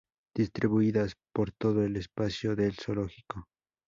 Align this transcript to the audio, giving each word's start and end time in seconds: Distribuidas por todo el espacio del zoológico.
Distribuidas 0.33 1.15
por 1.31 1.51
todo 1.51 1.83
el 1.85 1.95
espacio 1.95 2.55
del 2.55 2.73
zoológico. 2.73 3.47